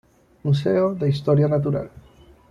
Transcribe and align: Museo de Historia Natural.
Museo 0.41 0.95
de 0.95 1.09
Historia 1.09 1.47
Natural. 1.47 1.91